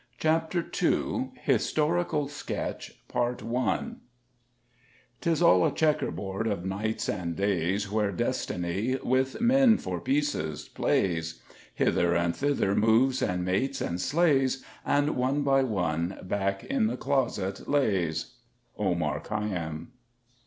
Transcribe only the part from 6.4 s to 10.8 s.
of Nights and Days Where Destiny with Men for Pieces